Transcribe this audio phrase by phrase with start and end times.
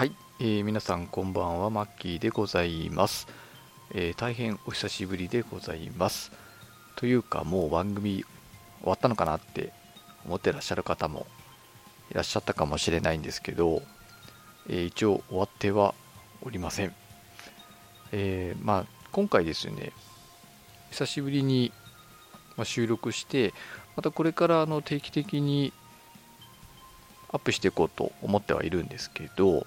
[0.00, 3.28] はい、えー皆さんこんばんはマッキーでございます、
[3.92, 6.32] えー大変お久しぶりでございます。
[6.96, 8.24] というかもう番組
[8.80, 9.74] 終わったのかなって
[10.24, 11.26] 思ってらっしゃる方も
[12.10, 13.82] いらっしゃったかもしれないんですけど、
[14.70, 15.94] えー一応終わっては
[16.40, 16.94] おりません、
[18.12, 19.92] えーまあ今回ですね
[20.92, 21.72] 久しぶりに
[22.62, 23.52] 収録して
[23.96, 25.74] またこれからあの定期的に
[27.32, 29.66] アップしていこうと思ってはいるんですけど、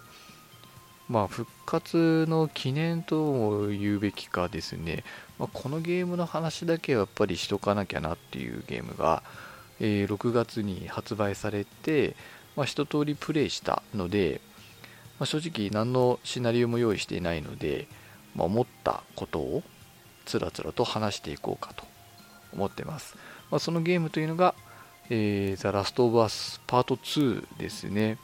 [1.09, 5.03] まあ、復活の記念とも言うべきかですね、
[5.37, 9.23] まあ、このゲームの話だけはやっぱりしとかなきゃなっていうゲームが、
[9.79, 12.15] えー6月に発売されて、
[12.55, 14.41] まあ、一通りプレイしたので、
[15.19, 17.87] まあ、正直何のシナリオも用意していないので、
[18.35, 19.63] まあ、思ったことを
[20.25, 21.83] つらつらと話していこうかと
[22.53, 23.17] 思ってます、
[23.51, 24.55] まあ、そのゲームというのが
[25.09, 28.17] えー、ザ・ラスト・オブ・アスパート2ですね。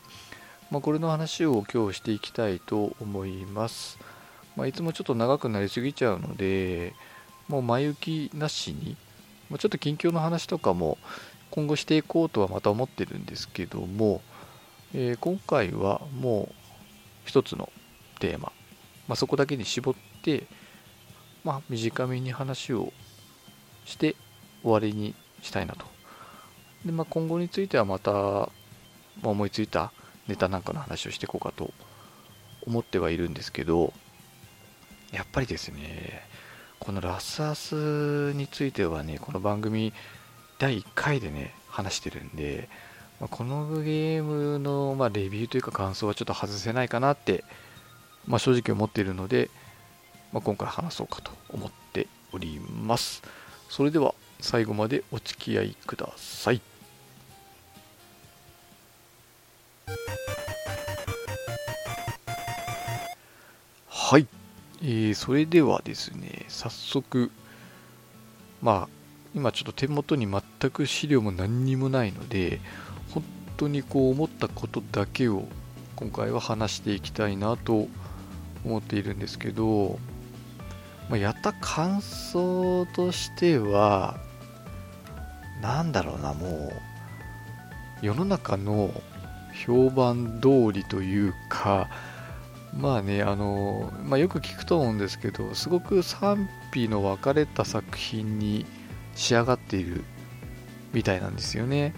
[0.71, 3.97] まあ、これの話を今日していきたいと思います。
[4.55, 6.93] まあ、いつもちょっと長くなりすぎちゃうので、
[7.47, 8.95] もう前置きなしに、
[9.49, 10.99] まあ、ちょっと近況の話とかも
[11.49, 14.21] 今後していこうとはまた思ってるんですけども、
[14.93, 16.53] えー今回はもう
[17.25, 17.71] 一つの
[18.19, 18.51] テーマ、
[19.07, 20.43] まあ、そこだけに絞って、
[21.43, 22.93] まあ、短めに話を
[23.85, 24.15] して
[24.61, 25.85] 終わりにしたいなと
[26.85, 28.49] で、まあ、今後についてはまた、ま
[29.23, 29.91] 思いついた
[30.29, 31.73] ネタなんかの話をしていこうかと
[32.65, 33.93] 思ってはいるんですけど
[35.11, 36.21] やっぱりですね
[36.79, 39.91] このラスアスについてはねこの番組
[40.59, 42.67] 第1回でね話してるんで、
[43.19, 47.43] まこのゲームの、ま、レビューというか感想はちょっと外せないかなって、
[48.27, 49.49] まあ、正直思っているので、
[50.33, 53.21] まあ、今回話そうかと思っております。
[53.69, 56.68] それでは最後までお付き合いください。
[63.87, 64.27] はい、
[64.81, 67.31] えーそれではですね早速
[68.61, 68.89] まあ
[69.35, 72.59] 今ちょっと手元に全く資料も何にもないので
[73.13, 73.23] 本
[73.57, 75.43] 当にこう思ったことだけを
[75.95, 77.87] 今回は話していきたいなと
[78.65, 79.99] 思っているんですけど、
[81.09, 84.19] まあ、やった感想としては
[85.61, 88.91] なんだろうなもう世の中の
[89.53, 91.89] 評判通りというか
[92.77, 98.65] まあねあの、まあ、よく聞くと思うんですけどすごく賛否の分かれた作品に
[99.15, 100.03] 仕上がっている
[100.93, 101.93] みたいなんですよね。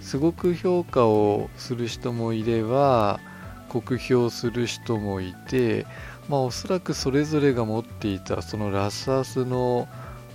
[0.00, 3.20] すごく評価をする人もいれば
[3.68, 5.86] 酷評する人もいて
[6.28, 9.88] まあおそらくそれぞれが持っていたそのラスアスの、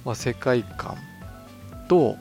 [0.03, 0.97] まあ、世界観
[1.87, 2.17] と、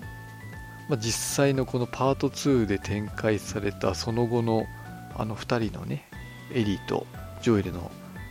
[0.89, 4.67] まあ、実際のこのパート2で展開されたその後の
[5.17, 6.09] あの2人のね
[6.53, 7.07] エリーと
[7.41, 7.91] ジョエルの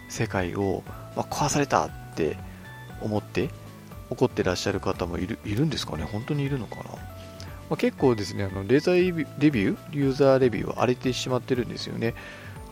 [0.09, 0.83] 世界を、
[1.15, 2.37] まあ、壊されたって
[3.01, 3.49] 思って
[4.09, 6.03] 怒ってらっしゃる方もいるいるんですかね？
[6.03, 6.97] 本当にいるのかな、ま
[7.71, 9.77] あ、結構ですねあのレザーレビュー？
[9.91, 12.13] ユーザーレビューは荒れてしまってるんですよね。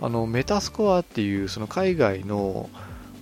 [0.01, 2.69] あのメタスコアっていうその海外の、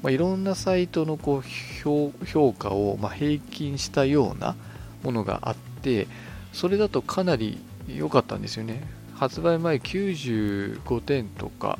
[0.01, 4.55] まあ、いろんなサイトのこう評価を、ま、平均したような
[5.03, 6.07] ものがあって
[6.53, 8.83] それだとかなり良かったんですよね。
[9.15, 11.77] 発売前95点とか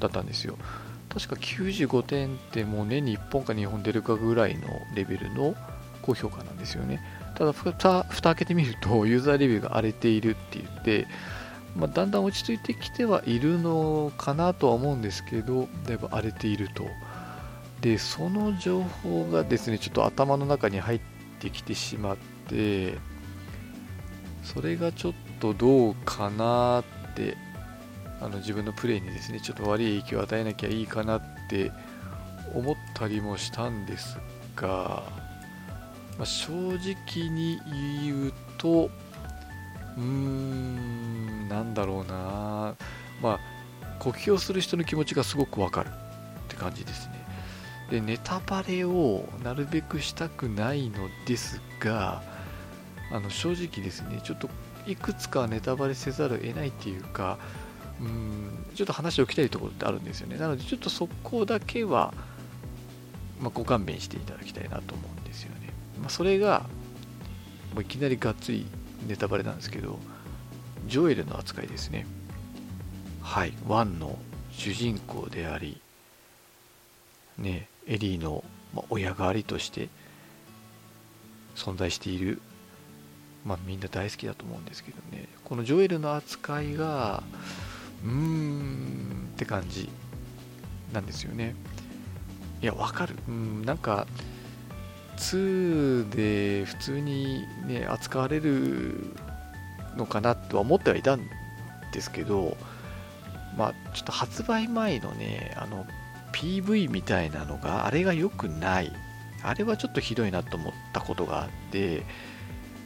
[0.00, 0.56] だったんですよ。
[1.12, 5.54] 確か95点ってもう年に1本か2本出るかぐらいのレベルの
[6.02, 7.00] 高評価なんですよね。
[7.36, 11.06] ただ蓋蓋開けてみると ユーザーレビューが荒れているって言って、
[11.76, 16.86] まあ、だんだん落ち着いてきてはいるのかなとは思うんですけどだいぶ荒れていると。
[17.80, 21.00] でその情報がですねちょっと頭の中に入っ
[21.38, 22.16] てきてしまっ
[22.48, 22.98] て
[24.42, 26.84] それがちょっとどうかなっ
[27.14, 27.36] て
[28.20, 31.72] あの自分のプレイにですねちょっと悪い影響を与えなきゃいいかなって
[32.54, 34.18] 思ったりもしたんです
[34.56, 35.02] が、
[36.18, 37.58] まあ、正直に
[38.02, 38.90] 言うと
[39.96, 42.74] うーんなんだろうな。
[43.22, 43.40] まあ
[43.98, 45.92] 酷評する人の気持ちがすごくわかるっ
[46.48, 47.20] て感じですね。
[47.90, 52.22] でネタバレをなるべくしたくないのですが
[53.10, 54.48] あの正直ですねちょっと
[54.86, 57.38] いくつかネタバレせざるを得ないっていうか
[58.00, 60.38] うんちょっと話を聞きたいところってあるんですよね。
[60.38, 62.14] なのでちょっとそこだけは、
[63.40, 66.64] まあ、ご勘弁していただきたいなと思うんですよね、まあ、それが
[67.74, 68.66] もういきなりがっつり
[69.06, 69.98] ネタバレなんですけど
[70.86, 72.06] ジョエルの扱いですね。
[73.22, 74.18] はいワンの
[74.50, 75.80] 主人公であり
[77.38, 78.44] ねエリーの、
[78.88, 79.88] 親代わりとして
[81.56, 82.40] 存在している
[83.44, 85.28] まあみんな大好きだと思うんですけどね。
[85.44, 87.22] このジョエルの扱いが
[88.04, 89.88] うーんって感じ
[90.92, 91.54] なんですよね。
[92.62, 93.16] いやわかる。
[93.28, 94.06] うんなんか
[95.16, 99.14] 2で普通にね扱われる
[99.96, 101.20] のかなとは思ってはいたん
[101.92, 102.56] ですけど
[103.56, 105.86] まあちょっと発売前のねあの
[106.32, 108.92] PV みたいなのがあれが良くない。
[109.42, 112.02] あれはちょっとひどいなと思ったことがあって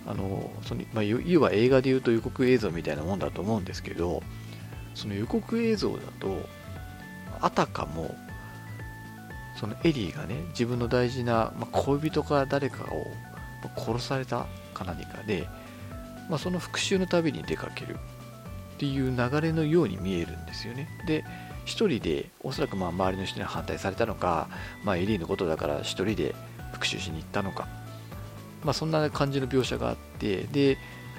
[0.06, 4.22] あのその、まあ、要は映画でいうと予告映像みたいなもんだと思うんですけど
[4.94, 6.46] その予告映像だと
[7.40, 8.14] あたかも
[9.58, 13.06] そのエリーがね自分の大事な、まあ、恋人か誰かを
[13.76, 15.48] 殺されたか何かで、
[16.28, 20.88] まあ、その復讐の旅に出かけるっていう流れのように見えるんですよね。
[21.06, 21.24] で
[21.64, 24.48] 一人でおそらくまあ周りの人に反対されたのか、
[24.84, 26.34] まあ、エリーのことだから一人で
[26.72, 27.68] 復讐しに行ったのか、
[28.64, 30.78] まあ、そんな感じの描写があってで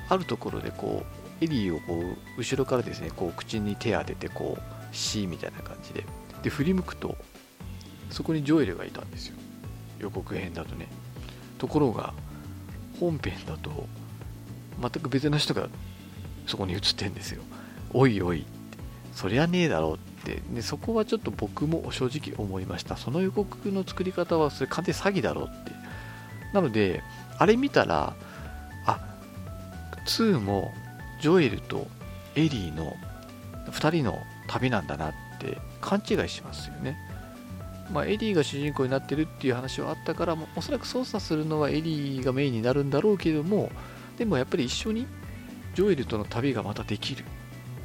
[0.09, 1.03] あるところでこ
[1.41, 1.93] うエリーをこ
[2.37, 4.61] う後ろからですねこう口に手当ててこう
[4.91, 6.05] 「シー」みたいな感じで。
[6.43, 7.17] で振り向くと
[8.11, 9.35] そこにジョエルがいたんですよ。
[9.99, 10.87] 予告編だとね。
[11.57, 12.13] ところが
[12.99, 13.87] 本編だと
[14.79, 15.69] 全く別の人が
[16.45, 17.41] そこに映ってんですよ。
[17.93, 18.45] おいおい
[19.13, 20.41] そりゃねえだろうって。
[20.53, 22.95] でそこはちょっと僕も正直思いました。
[22.95, 25.74] その予告の作り方はそれ完全詐欺だろうって。
[26.55, 27.03] なので
[27.37, 28.15] あれ見たら
[28.85, 28.99] あ
[30.07, 30.73] 2も
[31.21, 31.85] ジョエルと
[32.35, 32.95] エリーの
[33.67, 36.97] 2人の旅なんだなって勘違いしますよね。
[37.91, 43.69] まあ、エリーが主人公になってるっていう話はあったからおそらく操作するのはエリーがメインになるんだろうけども
[44.17, 45.05] でもやっぱり一緒に
[45.75, 47.25] ジョエルとの旅がまたできるっ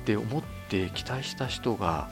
[0.06, 2.08] て思って期待した人が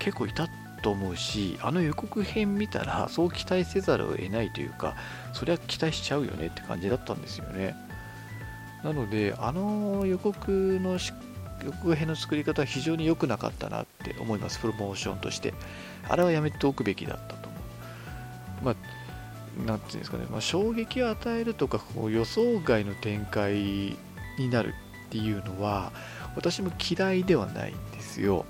[0.00, 0.48] 結構いたっ
[0.82, 4.96] と思うしあの予告編見たらそう期待せざるを得ないというか
[5.32, 7.74] そりゃ期待しちゃうよねって感じだったんですよね
[8.82, 10.98] なのであの予告の
[11.64, 15.52] 予告編の作り方は非常に良くなかったなって思いますプロモーションとして
[16.08, 17.58] あれはやめておくべきだったと思
[18.62, 18.64] う。
[18.64, 23.96] まあ、なんていうんですかね、まあ、衝撃を与えるとかこう予想外の展開に
[24.50, 24.74] なる
[25.08, 25.92] っていうのは
[26.34, 28.46] 私も嫌いではないんですよ。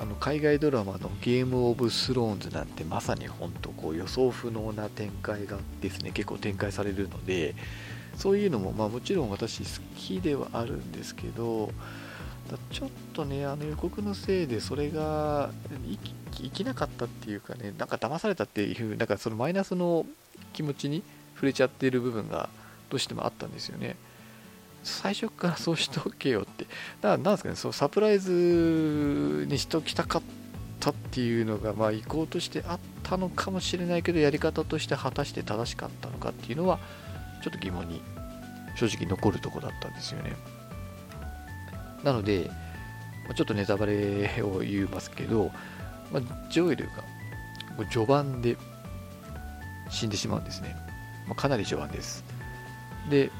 [0.00, 7.54] あの海外ドラマのゲームオブスローンズなんてまさに本当こう予想不能な展開がですね結構展開されるので
[8.16, 11.70] そういうのもまあもちろん私好きではあるんですけど
[12.70, 15.50] ちょっとねあの予告のせいでそれが
[16.36, 20.04] 生きなかったっていうかねなんか騙されたっていうなんかそのマイナスの
[20.52, 21.02] 気持ちに
[21.34, 22.48] 触れちゃっている部分が
[22.90, 23.96] どうしてもあったんですよね。
[24.84, 26.72] 最初からそうしとけよってだか
[27.02, 30.22] らなんですかねそうサプライズにしときたかっ
[30.80, 36.78] たっていうのがまあ意向としてあったのかもしれないけどやり方として果たして正しかったのかっていうのは
[37.42, 38.02] ちょっと疑問に
[38.76, 40.36] 正直残るとこだったんですよね
[42.02, 42.50] なので
[43.34, 45.50] ちょっとネタバレを言いますけど
[46.12, 48.56] まあ、ジョエルが序盤で
[49.90, 50.76] 死んでしまうんですね。
[51.26, 52.24] まあ、かなり序盤です。
[53.10, 53.30] で、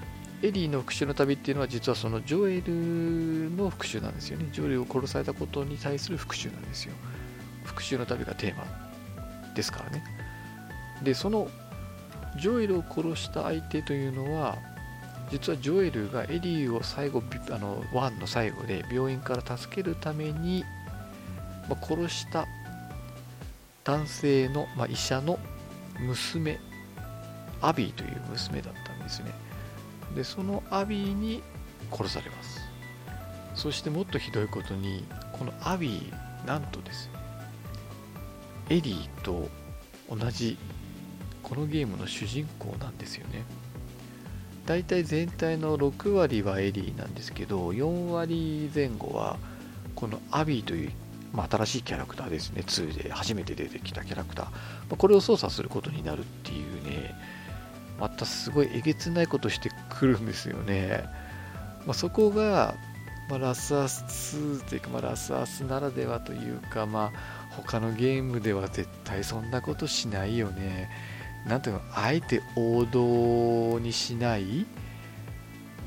[0.47, 4.49] エリーの復讐の旅っていうのは実はそのジョエルの復讐なんですよね。
[4.53, 6.93] ジョエルを殺されたことに対する復讐なんですよ。
[7.65, 8.65] 復讐の旅がテーマ
[9.55, 10.05] ですからね。
[11.03, 11.49] で、その
[12.39, 14.59] ジョエルを殺した相手というのは、
[15.31, 20.65] 実はジョエルがエリーを最後、あの、ワンの最後で病院から助けるために
[21.69, 22.47] ま、殺した
[23.85, 25.39] 男性の、まあ、医者の
[26.01, 26.59] 娘
[27.61, 29.33] アビーという娘だったんですね
[30.15, 31.43] でそのアビーに
[31.91, 32.61] 殺されます。
[33.55, 37.15] そしてもっとひどいことにこのアビーなんとですね
[38.69, 39.49] エリーと
[40.11, 40.59] 同じ
[41.43, 43.45] このゲームの主人公なんですよね。
[44.67, 49.37] 大体全体の6割はエリーなんですけど4割前後は
[49.95, 50.93] このアビーという
[51.35, 54.47] まあ、新しいキャラクターですね、2で初めて出てきたキャラクター、
[54.89, 57.13] ま、これを操作することになるっていうね、
[57.99, 61.05] またすごいえげつないことしてくるんですよね。
[61.87, 62.75] まあ、そこが、
[63.29, 70.91] まあ、ラスアス2というか、まあ、ラスアスならではというか、まあ、他のゲームでは絶対そんなことしないよね。
[71.47, 74.67] なんていうの、あえて王道にしない、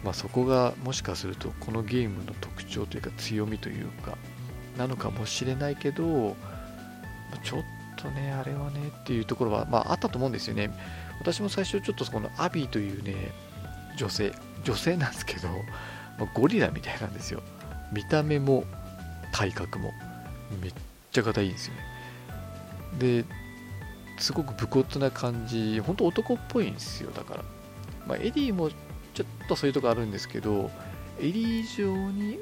[0.04, 4.18] まあ、そこがもしかするとこのゲームの特徴というか強みというか、
[4.78, 6.36] なのかもしれないけど、
[7.44, 7.64] ちょっ
[7.98, 10.72] とね、あれはねっていうところは、まあ、あったと思うんですよね。
[11.20, 13.32] 私も最初ちょっとこのアビーというね、
[13.98, 14.34] 女性、
[14.64, 15.48] 女性なんですけど、
[16.20, 17.42] まあ、ゴリラみたいなんですよ。
[17.92, 18.66] 見た目も
[19.32, 19.94] 体格も
[20.62, 20.74] めっ
[21.12, 21.82] ちゃ硬いんですよね。
[23.00, 23.26] で、
[24.20, 27.44] すごく武骨な感じ、本当男っぽいんですよ、だから。
[28.08, 28.70] まあ、アビーも
[29.14, 30.72] ちょっとそういうとこあるんですけど、
[31.20, 32.40] エリー以上に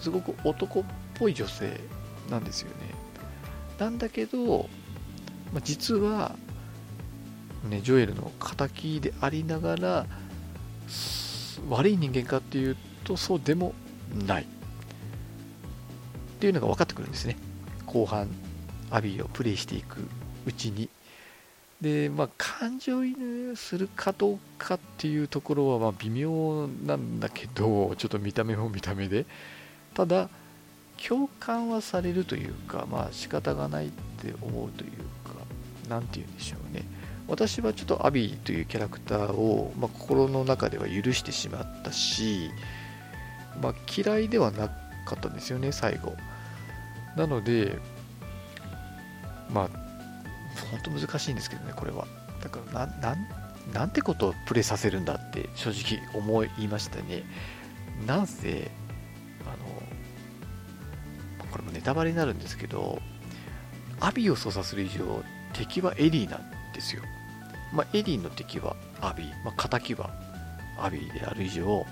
[0.00, 0.84] すごく男っ
[1.14, 1.78] ぽい女性
[2.30, 2.94] なんですよね
[3.78, 4.68] なんだけど、
[5.52, 6.34] まあ、実は、
[7.64, 10.06] ね、ジョエルの敵でありながら
[11.68, 13.74] 悪い人間かっていうとそうでも
[14.26, 14.42] ない。
[14.42, 14.46] っ
[16.40, 17.36] ていうのが分かってくるんですね。
[17.86, 18.28] 後半
[18.90, 20.08] アビーをプレイしていく
[20.46, 20.88] うちに。
[21.80, 29.26] でまあ感情移入するかどうかっていうところはま微妙なんだけどちょっと見た目も見た目で。
[29.94, 30.28] ただ
[31.06, 35.34] 共感はされるというかまあ仕方がないって思うというか
[35.88, 36.84] 何て言うんでしょうね。
[37.28, 42.50] 私はちょっとアビーというキャラクターを、まあ、心の中では許してしまったし、
[43.62, 44.68] まあ、嫌いではな
[45.04, 46.16] かったんですよね最後。
[47.16, 47.78] なので
[49.50, 49.68] まあ
[50.70, 52.06] 本当難しいんですけどねこれは。
[52.42, 53.16] だからな
[53.72, 57.24] なんてことをプレイさせるんだって正直思いましたね。
[58.06, 58.70] なんせ
[59.44, 59.50] あ
[61.42, 63.00] のこれもネタバレになるんですけど
[64.00, 67.02] アビーを操作する以上敵はエリーなんですよ。
[67.72, 70.10] まあ、エリーの敵はアビー、まあ、敵は
[70.78, 71.84] アビーである以上、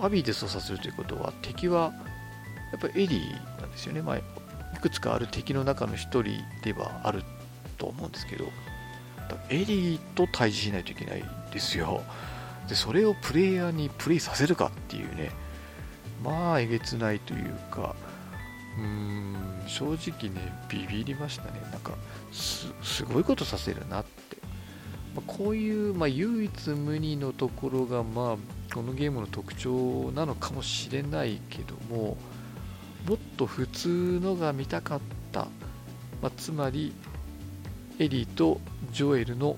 [0.00, 1.92] アビーで操作するということは、敵は
[2.72, 4.02] やっぱりエリーなんですよね。
[4.02, 4.22] まあ、い
[4.80, 7.22] くつかある敵の中の一人ではある
[7.78, 8.50] と思うんですけど、
[9.50, 12.02] エリーと対峙しないといけないんですよ。
[12.68, 15.30] で、それをプレイヤーにプレイさせるかっていうね、
[16.22, 17.94] まあ、えげつないというか、
[18.78, 19.36] うーん、
[19.66, 21.60] 正直ね、ビビりましたね。
[21.70, 21.92] なんか
[22.32, 24.37] す、ごいことさせるなって
[25.26, 32.16] こういう、まあ、唯一無二のところが、まあ、このゲームの特徴なのかもしれないけども
[33.06, 35.00] もっと普通のが見たかっ
[35.32, 35.46] た、
[36.20, 36.92] まあ、つまり
[37.98, 38.60] エリーと
[38.92, 39.56] ジョエルの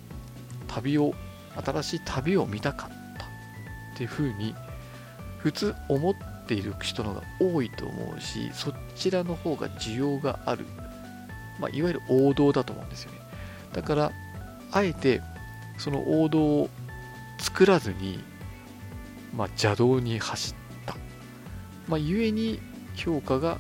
[0.69, 1.15] 旅を
[1.65, 3.01] 新しい旅を見たかった。
[4.01, 4.55] っていうふうに
[5.39, 6.15] 普通思っ
[6.47, 10.65] ている人のが多いと思うしそちらの方が需要がある、
[11.59, 13.19] まあ、いわゆる王道だと思うんですよね。
[13.75, 14.13] だから
[14.73, 15.21] あえて
[15.81, 16.71] その王道を
[17.39, 18.23] 作らずに、
[19.35, 20.95] まあ、邪道に走った。
[21.89, 22.61] まあ、故に
[22.95, 23.59] 評価が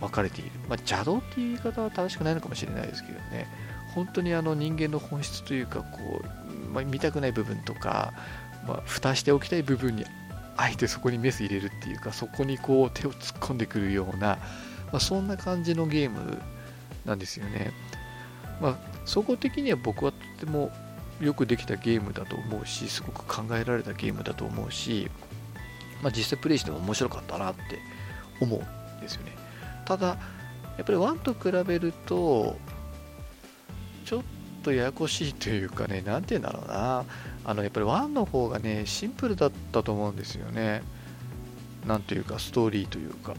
[0.00, 0.50] 分かれている。
[0.68, 3.48] まあ、邪道っていう言い方は正しくないのかもしれないですけどね。
[3.94, 8.12] 本当にあの人間の本質というか、こう、まあ、見たくない部分とか、
[8.66, 10.04] まあ、蓋しておきたい部分に、
[10.56, 14.38] あえてそこにメス入れるっていうか、そこにこう手を突っ込んでくるような、
[14.92, 16.40] まあ、そんな感じのゲーム
[17.04, 17.72] なんですよね。
[18.60, 20.70] まあ、総合的には僕はとても
[21.22, 25.08] よくできたゲームだと思うし、すごく考えられたゲームだと思うし、
[26.02, 27.78] まあ、実際プレイしても面白かったなって
[28.40, 28.60] 思う
[28.98, 29.32] んですよね。
[29.84, 30.16] ただ、や
[30.82, 32.56] っぱり1と比べると、
[34.04, 34.22] ちょっ
[34.64, 37.04] とややこしいというかね、なんて言うんだろうな、
[37.44, 40.82] あのやっぱり1の方がね、シンプルだったと思うんですよね。
[41.86, 43.34] なんというか、ストーリーというか。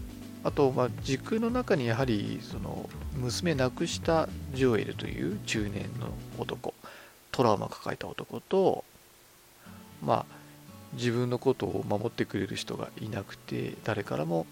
[0.45, 6.72] あと、まあ、時空の中にやはりその娘亡くしたジョエルという中年の男
[7.33, 8.85] トラウマ抱えた男と
[10.01, 10.43] まあ
[10.93, 14.45] 自分のことを守ってくれる人がいなくて誰からも、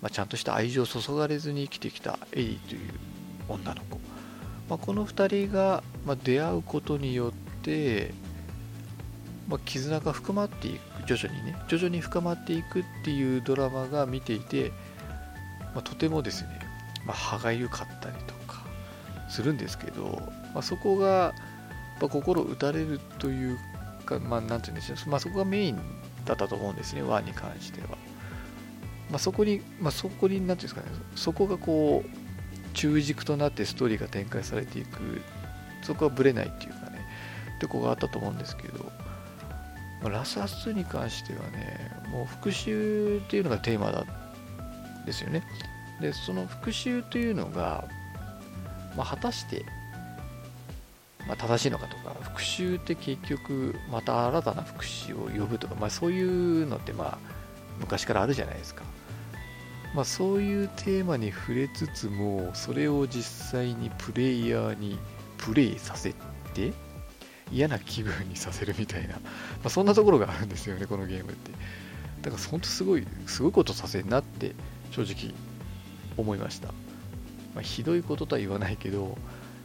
[0.00, 2.80] まあ、ちゃんとした愛情を注がれずに生きてきたエリーという
[3.48, 4.00] 女の子、
[4.68, 7.32] まあ、この2人が、まあ、出会うことによっ
[7.62, 8.14] て、
[9.46, 14.72] ま、絆が深まっていく徐々にね徐々に深まっていくっていうドラマが見ていて、
[15.74, 16.48] ま、とてもですね、
[17.04, 18.64] ま、歯がゆかったりとか
[19.28, 20.22] するんですけど、
[20.54, 21.34] まあ、そこが
[22.02, 23.58] ぱ心打たれるという
[24.04, 25.80] か、まあ、なんて言うんでしょう、まあ、そこがメイン
[26.24, 27.88] だったと思うんですね、ワンに関しては。
[29.10, 35.20] まあ、そこに、まあ、そこに、なんていうんですかね、そこがこう、中軸となってストーリーが展開されていく、
[35.82, 37.00] そこはぶれないっていうかね、
[37.56, 38.84] ってこがあったと思うんですけど、
[40.02, 44.04] まあ、ラスアス2に関してはね、もう復讐っていうのがテーマだ
[45.06, 45.42] ですよね。
[46.00, 47.84] で、その復讐というのが、
[48.96, 49.64] まあ、果たして
[51.26, 57.18] まあ、正しいのかとか復讐って結局また新たな復讐を呼ぶとか、まあ、そういうのってまあ
[57.78, 58.82] 昔からあるじゃないですか、
[59.94, 64.98] まあ、そういうテーマに触れつつもそれを実際にプレイヤーに
[65.38, 66.14] プレイさせ
[66.54, 66.72] て
[67.50, 69.20] 嫌な気分にさせるみたいな、ま
[69.64, 71.52] あ、そんなところがあるんですよねこのゲームって。
[72.22, 74.54] だから本当すごいすごいことさせるなって
[74.92, 75.34] 正直
[76.16, 79.18] 思いました、まあ、ひどいこととは言わないけど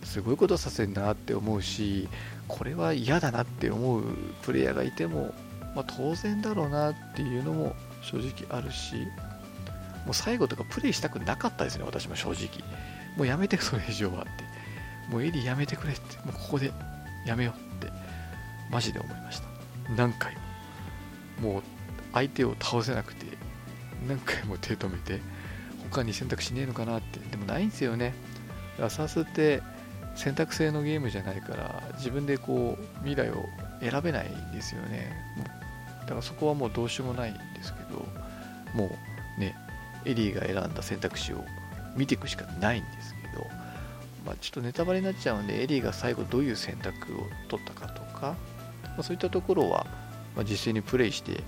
[0.07, 2.07] すごいことさせるなって思うし
[2.47, 4.03] これは嫌だなって思う
[4.41, 5.33] プレイヤーがいても、
[5.75, 8.95] まあ、当然だろうなっていうのも正直あるし
[10.07, 12.47] もう最後とかプレイしたくなかったですね私も正直。
[13.17, 14.31] もうやめてそれ以上はって。
[15.11, 16.17] もうエリーやめてくれって。
[16.19, 16.71] もうここで
[17.25, 17.91] やめようって。
[18.71, 19.47] マジで思いました。
[19.97, 20.33] 何回
[21.41, 21.53] も。
[21.55, 21.63] もう
[22.13, 23.25] 相手を倒せなくて。
[24.07, 25.19] 何回も手止めて。
[25.91, 27.19] 他に選択しねえのかなって。
[27.19, 28.13] でもないんですよね。
[28.79, 29.61] ラサスって
[30.17, 33.45] 選択制のゲームじゃないから自分でこう未来を
[33.79, 35.15] 選べないんですよね。
[36.01, 38.05] だからそこはもうどうしようもないんですけど
[38.73, 38.97] も
[39.37, 39.55] うね
[40.05, 41.43] エリーが選んだ選択肢を
[41.95, 43.45] 見ていくしかないんですけど、
[44.25, 48.35] まあ、ちょっとネタバレになっちゃうんでエリーが最後どういう選択を取ったかとか、
[48.83, 49.85] まあ、そういったところは、
[50.35, 51.43] ま実際にプレイして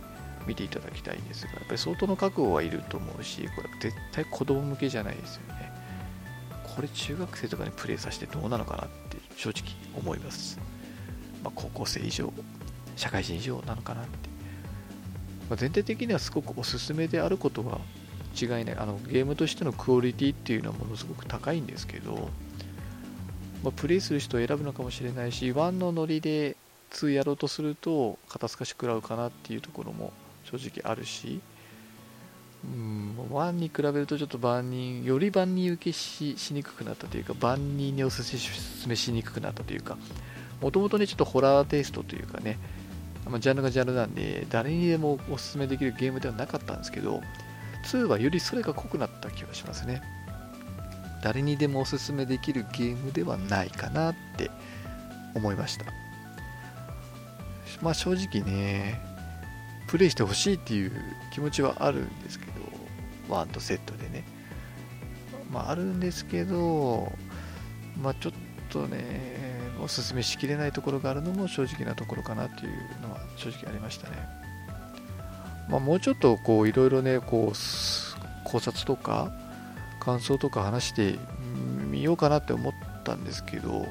[0.46, 5.59] 見ていただきたいんですがやっぱり相当の覚悟はいると思うしこれ絶対子供向けじゃないですよね。
[6.76, 9.64] これ中学生とかにプレイさせてどうなのかなって正直
[9.98, 10.60] 思います、
[11.44, 12.32] まあ、高校生以上
[12.96, 14.10] 社会人以上なのかなって、
[15.50, 17.80] まあ、全体的にはすごくおすすめであることは
[18.40, 18.78] 違いない。
[18.78, 22.30] あのゲームとしてのクオリティっていうのはものすごく高いんですけど、
[23.64, 26.56] まあ、プレイする人を選ぶのかもしれないし1のノリで
[26.92, 30.12] 2やろうとすると肩透かし食らうかなっていうところも
[30.44, 31.42] 正直あるし
[32.64, 39.98] うん1に比べるとちょっと万人より万人受けしにくくなったというか万人におすすめしにくくなったというか
[40.62, 42.58] もともとねちょっとホラーテイストというかね、
[43.30, 47.22] ま、ジャンルがジャンルなんで誰にでもおすすめできるゲームではなかったんですけど
[47.86, 50.02] 2はよりそれが濃くなった気がしますね。
[51.22, 54.50] 誰にでもおすすめできるゲームではないかなって
[55.34, 55.86] 思いました。
[57.82, 59.02] まあ正直ね
[59.90, 60.92] プレイしてほしいっていう
[61.34, 62.52] 気持ちはあるんですけど
[63.28, 64.24] ワンとセットでね。
[65.52, 67.12] まああるんですけど
[68.00, 68.34] まあちょっ
[68.70, 69.50] とね
[69.82, 74.18] おすすめしきれないところがあるのも正直なところかなっていうのは正直ありましたね。
[75.70, 79.32] まあもうちょっとこういろいろねこう考察とか
[80.00, 81.18] 感想とか話して
[81.90, 83.88] みようかなって思ったんですけど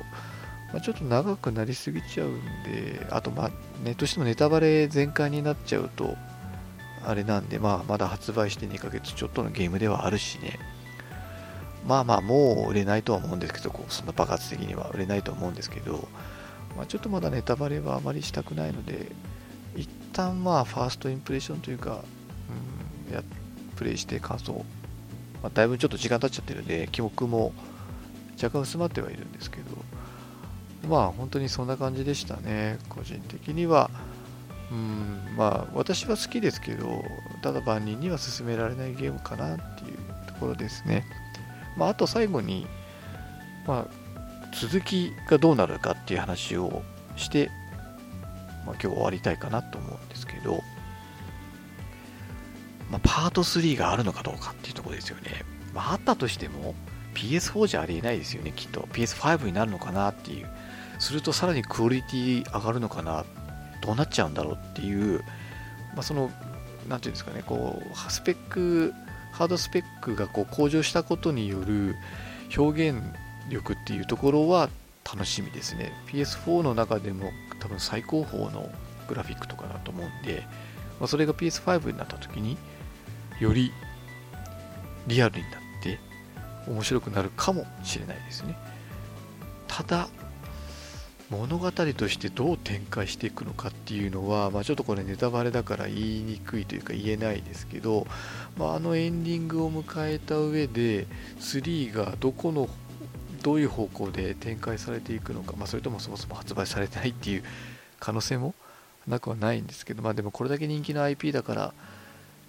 [0.73, 3.51] まあ、ちょっと長くなりすぎちゃうんで、あと、まあ、
[3.85, 6.17] ネットしてもネタバレ全開になっちゃうと、
[7.07, 10.59] あれなんで、まあ、まだ発売して2ヶ月ちょっとのゲームではあるしね、
[11.87, 14.91] まあまあ、もう売れないとは思うんですけど、こうそんな爆発的には。
[14.91, 16.09] 売れないと思うんですけど、
[16.77, 19.11] まあ、ちょっとまだネタバレはあまりしたくないので、
[19.75, 22.05] 一旦まあ、ファーストインプレッションというか、
[23.09, 23.23] うん、や
[23.77, 24.65] プレイして感想、
[25.43, 27.53] まあ、だいぶちょっと時間経っちゃってるんで、記憶も
[28.37, 29.65] 若干薄まってはいるんですけど、
[30.87, 32.79] まあ本当にそんな感じでしたね。
[32.89, 33.91] 個人的には。
[34.71, 37.03] うんまあ私は好きですけど
[37.43, 41.05] ただ万人には勧められないゲームかなっていうところですね。
[41.77, 42.67] まああと最後に
[43.67, 44.09] まあ
[44.55, 46.83] 続きがどうなるかっていう話を
[47.17, 47.51] して、
[48.67, 50.63] まあ、今日終わりたいかなと思うんですけど、
[52.91, 56.75] まあ、パート3があるのかどうかっていうところですよね、まあ、あったとしても
[57.15, 58.81] PS4 じゃありえないですよねきっと。
[58.93, 60.49] PS5 になるのかなっていう。
[60.99, 63.25] するとさらにクオリティ上がるのかな
[63.81, 65.21] どうなっちゃうんだろうっていう、
[65.95, 66.31] まあ、その
[66.89, 68.93] 何ていうんですかねこうスペック
[69.33, 71.95] ハードスペックがこう向上したことによる
[72.57, 73.01] 表現
[73.49, 74.69] 力っていうところは
[75.05, 75.93] 楽しみですね。
[76.09, 77.31] PS4 の中でも
[77.61, 78.69] 多分最高峰の
[79.07, 80.47] グラフィックとかだと思うんで、
[80.99, 82.59] まあ、それが PS5 になった時に
[83.41, 83.73] より
[85.07, 85.99] リアルになって
[86.67, 88.57] 面白くなるかもしれないですね。
[89.67, 90.09] ただ
[91.31, 98.07] 物語としてどう展開していくのかっていうのは、まあ、ちょっとこれネタバレだから言いにくいというか言えないですけど、
[98.57, 101.07] まあ、あのエンディングを迎えた上で
[101.39, 102.69] 3がどこの
[103.43, 107.45] どういう方向で展開されていくのか、まあ、それともそもそも発売されてないっていう
[108.01, 108.55] 可能性も
[109.07, 111.75] なくはないんですけど、まあ、でもこれだけ人気の IP だから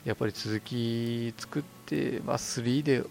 [0.05, 3.03] やっぱり続き作って、まあ、3で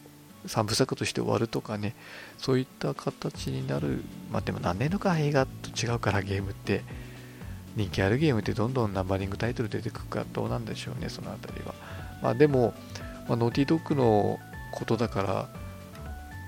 [0.49, 1.95] 3部作として終わるとかね
[2.39, 6.83] そういった形になるまあでも何年のか映画と違うからゲームって
[7.77, 11.75] 人気あるゲームってどんどんナンバリングタイトル出てくるかどうなんでしょうねそのあたりは。
[12.23, 12.75] まあでも、
[13.29, 14.39] まあ、ノーティードッグの
[14.73, 15.49] ことだから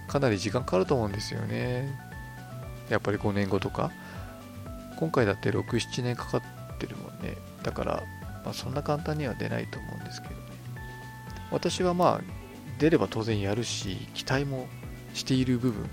[0.09, 1.97] かなり時間かかると思うんですよね。
[2.89, 3.93] やっぱり5年後とか。
[4.97, 6.43] 今回だって67年かかっ
[6.79, 7.37] てるもんね。
[7.63, 8.03] だから、
[8.45, 10.41] まあ、そんな簡単には出ないと思うんですけどね。
[11.51, 12.40] 私はまあ
[12.81, 14.67] 出れば当然やるし期待も
[15.15, 15.89] している部分も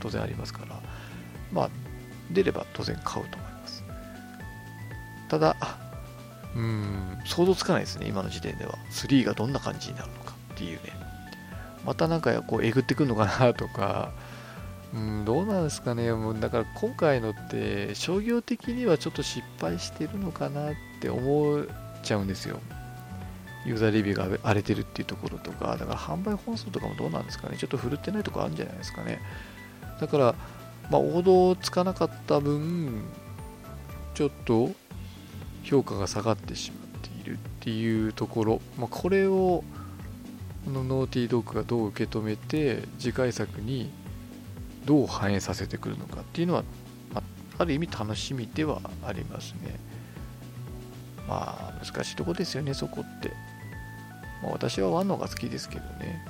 [0.00, 0.80] 当然ありますから
[1.52, 1.70] まあ
[2.32, 3.84] 出れば当然買うと思います。
[5.28, 5.56] ただ
[6.54, 8.74] うん想像つかないですね今の時点では。
[8.90, 10.92] 3がどんな感じになるのかっていうね。
[11.84, 14.12] またなんかこうえぐってくるのかなとか
[14.94, 16.12] うんどうなんですかね。
[16.12, 21.66] もうだから今回のって商業的にはちょっと失敗してるのかなって思っ
[22.02, 22.60] ちゃうんですよ。
[23.66, 29.20] ユーザーレビューが荒れてるっていうところとか、だから販売本数とかもどうなんですかね、ちょっと振るってないところあるんじゃないですかね。
[30.00, 30.34] だから、
[30.90, 33.02] まあ、王道をつかなかった分、
[34.14, 34.70] ちょっと
[35.64, 39.64] 評価が下がってしまっているっていうところ、まあ、これを
[40.64, 43.90] このノーティードッグがどう受け止めて次回作に
[44.84, 46.64] どう反映させてくるのかっていうのは、
[47.12, 47.20] ま
[47.58, 49.78] あ、ある意味楽しみではありますね。
[51.28, 53.32] まあ難しいとこですよねそこって、
[54.42, 56.24] まあ、私は1の方が好きですけどね。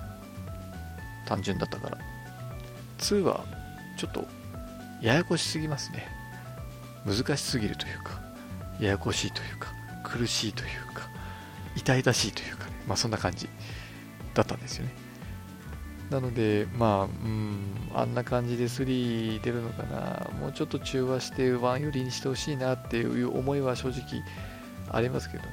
[1.27, 1.99] 単純だったから。
[2.99, 3.45] 2は
[3.97, 4.27] ちょっと
[5.03, 6.07] ややこしすぎますね。
[7.05, 8.21] 難しすぎるというか
[8.81, 9.69] ややこしいというか
[10.03, 11.09] 苦しいというか
[11.77, 12.73] 痛々しいというかね。
[12.87, 13.49] まあそんな感じ
[14.35, 14.95] だったんですよね。
[16.11, 20.31] なのでまあうんあんな感じで3出るのかな。
[20.41, 24.23] もうちょっと中和して1よりにしてほしいなっていう思いは正直
[24.91, 25.51] ありますけどね。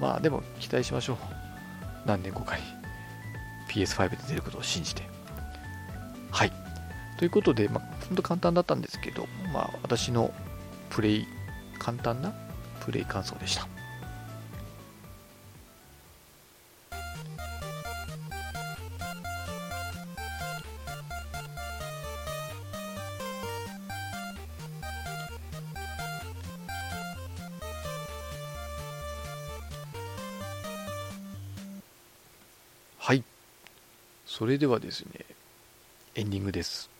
[0.00, 1.16] まあでも期待しましょう。
[2.04, 2.62] 何年後かに
[3.68, 5.02] PS5 で出ることを信じて
[6.30, 6.52] はい
[7.18, 10.32] ということで、まあ、本当簡単だったんですけど、まあ、私の
[10.90, 11.26] プレイ、
[11.78, 12.32] 簡単な
[12.80, 13.68] プレイ感想でした。
[34.36, 35.24] それではですね、
[36.16, 36.90] エンディングです。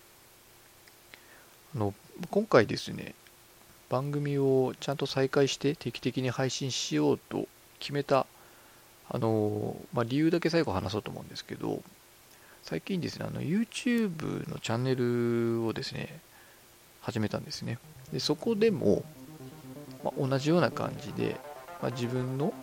[1.74, 1.92] あの
[2.30, 3.12] 今回ですね、
[3.90, 7.48] 番組をちゃんと再開して定期的に配信しようと
[7.80, 8.28] 決めた、
[9.10, 11.82] あのまあ、理由だけ最後話そうと思うんですけど、
[12.62, 16.20] 最近ですね、あの YouTube のチャンネルをですね、
[17.00, 17.80] 始めたんですね。
[18.12, 19.02] でそこでも、
[20.04, 21.34] まあ、同じような感じで、
[21.82, 22.54] まあ、自分の、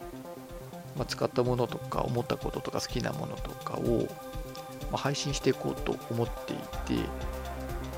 [0.98, 4.08] ま使ったものとか思ったこととか好きなものとかを、
[4.92, 7.10] ま配信していこうと思っていて、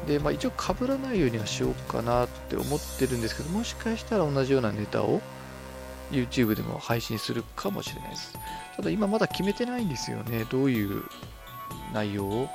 [0.07, 5.21] で、まあ、一応被らないようにはしようかなって思ってるんですけど、もしかしたら同じようなネタを
[6.11, 8.33] YouTube でも配信するかもしれないです。
[8.75, 10.45] ただ今まだ決めてないんですよね。
[10.49, 11.03] どういう
[11.93, 12.49] 内容を、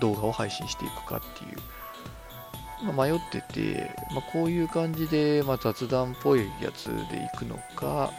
[0.00, 2.92] 動画を配信していくかっていう。
[2.92, 8.10] ま、迷ってて、まあ、こういう感じで、まあ、雑談っぽいやつでいくのか、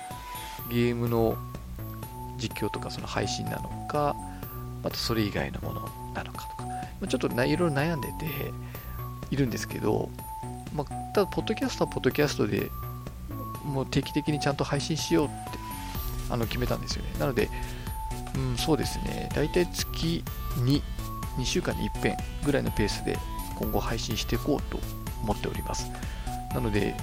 [0.69, 1.37] ゲームの
[2.37, 4.15] 実況とかその配信なのか、
[4.83, 6.67] またそれ以外のものなのかとか、
[6.99, 8.51] ま、ちょっといろいろ悩んでて、
[9.33, 10.09] いるんですけど、
[10.75, 12.69] まあ、ただ、ポッドキャストはポッドキャストで
[13.65, 15.35] もう定期的にちゃんと配信しようって
[16.29, 17.09] あの決めたんですよね。
[17.19, 17.49] なので、
[18.35, 20.23] うん、そうですね、大体月
[20.63, 20.83] に
[21.37, 23.17] 2週間に1遍ぐらいのペースで
[23.55, 24.79] 今後配信していこうと
[25.23, 25.89] 思っております。
[26.53, 26.95] なので、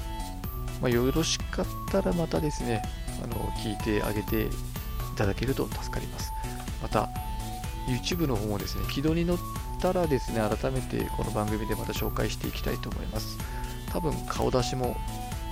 [0.81, 2.83] まあ、よろしかったらまたですね、
[3.25, 4.49] あの聞いてあげてい
[5.17, 6.33] ただけると助かります。
[6.81, 7.09] また、
[7.87, 9.39] YouTube の方もですね、軌道に乗っ
[9.81, 13.39] たらですね、改めてこの番組でまた紹介していきたいと思います。
[13.93, 14.97] 多分顔出しも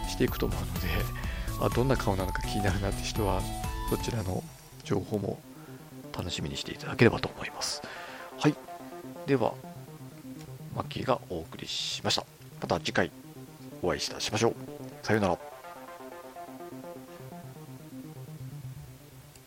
[0.08, 0.88] していくと思うので、
[1.60, 3.40] あどんな顔なのか気になるなって人は、
[3.90, 4.42] そちらの
[4.84, 5.40] 情報も
[6.16, 7.82] 楽しみにしていただければと思います。
[8.38, 8.54] はい。
[9.26, 9.54] では、
[10.76, 12.24] マッキーがお送りしました。
[12.60, 13.10] また次回
[13.82, 14.54] お会いいたしましょう。
[15.02, 15.57] さようなら。